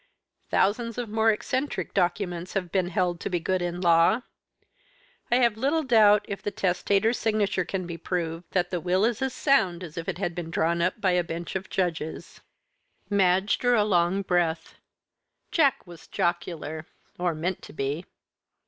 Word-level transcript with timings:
Thousands 0.49 0.97
of 0.97 1.09
more 1.09 1.29
eccentric 1.29 1.93
documents 1.93 2.53
have 2.53 2.71
been 2.71 2.87
held 2.87 3.19
to 3.19 3.29
be 3.29 3.39
good 3.39 3.61
in 3.61 3.79
law. 3.81 4.23
I 5.29 5.35
have 5.35 5.57
little 5.57 5.83
doubt 5.83 6.25
if 6.27 6.41
the 6.41 6.49
testator's 6.49 7.19
signature 7.19 7.63
can 7.65 7.85
be 7.85 7.99
proved 7.99 8.45
that 8.49 8.71
the 8.71 8.81
will 8.81 9.05
is 9.05 9.21
as 9.21 9.31
sound 9.35 9.83
as 9.83 9.99
if 9.99 10.09
it 10.09 10.17
had 10.17 10.33
been 10.33 10.49
drawn 10.49 10.81
up 10.81 10.99
by 10.99 11.11
a 11.11 11.23
bench 11.23 11.55
of 11.55 11.69
judges." 11.69 12.41
Madge 13.11 13.59
drew 13.59 13.79
a 13.79 13.85
long 13.85 14.23
breath. 14.23 14.73
Jack 15.51 15.85
was 15.85 16.07
jocular, 16.07 16.87
or 17.19 17.35
meant 17.35 17.61
to 17.61 17.71
be. 17.73 18.07